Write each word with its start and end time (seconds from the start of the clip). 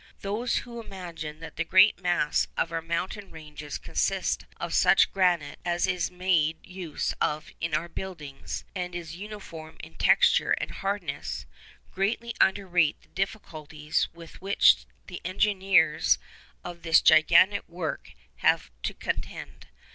Those 0.21 0.57
who 0.65 0.79
imagine 0.81 1.41
that 1.41 1.57
the 1.57 1.63
great 1.63 2.01
mass 2.01 2.47
of 2.57 2.71
our 2.71 2.81
mountain 2.81 3.29
ranges 3.29 3.77
consists 3.77 4.43
of 4.59 4.73
such 4.73 5.11
granite 5.11 5.59
as 5.63 5.85
is 5.85 6.09
made 6.09 6.57
use 6.65 7.13
of 7.21 7.51
in 7.61 7.75
our 7.75 7.87
buildings, 7.87 8.65
and 8.73 8.95
is 8.95 9.15
uniform 9.15 9.77
in 9.83 9.93
texture 9.93 10.53
and 10.53 10.71
hardness, 10.71 11.45
greatly 11.91 12.33
underrate 12.41 12.99
the 13.03 13.09
difficulties 13.09 14.07
with 14.11 14.41
which 14.41 14.87
the 15.05 15.21
engineers 15.23 16.17
of 16.63 16.81
this 16.81 16.99
gigantic 16.99 17.69
work 17.69 18.13
have 18.37 18.63
had 18.63 18.71
to 18.81 18.93
contend. 18.95 19.67